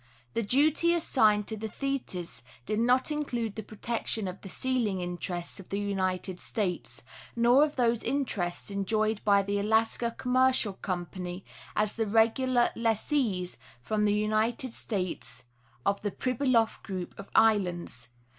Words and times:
The 0.33 0.41
duty 0.41 0.95
assigned 0.95 1.45
to 1.49 1.55
the 1.55 1.67
Thetis 1.69 2.41
did 2.65 2.79
not 2.79 3.11
include 3.11 3.53
the 3.53 3.61
protection 3.61 4.27
of 4.27 4.41
the 4.41 4.49
seal 4.49 4.87
ing 4.87 4.99
interests 4.99 5.59
of 5.59 5.69
the 5.69 5.77
United 5.79 6.39
States, 6.39 7.03
nor 7.35 7.63
of 7.63 7.75
those 7.75 8.01
interests 8.01 8.71
enjoyed 8.71 9.23
by 9.23 9.43
the 9.43 9.59
Alaska 9.59 10.15
Commercial 10.17 10.73
Company 10.73 11.45
as 11.75 11.93
the 11.93 12.07
regular 12.07 12.71
lessees 12.75 13.57
from 13.79 14.05
the 14.05 14.15
United 14.15 14.73
States 14.73 15.43
of 15.85 16.01
the 16.01 16.09
Pribyloff 16.09 16.81
group 16.81 17.13
of 17.19 17.29
islands. 17.35 18.09